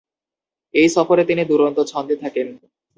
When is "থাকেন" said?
2.23-2.47